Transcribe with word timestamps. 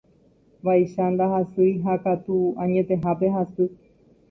Vaicha 0.67 1.05
ndahasýi 1.17 1.73
ha 1.85 1.93
katu 2.07 2.35
añetehápe 2.65 3.25
hasy. 3.39 3.65